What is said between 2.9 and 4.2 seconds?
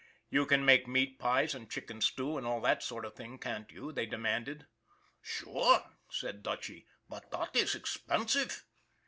of thing, can't you?" they